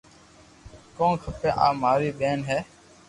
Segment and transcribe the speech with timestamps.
[0.95, 2.59] ڪون ڪيي آ ماري ٻين ھي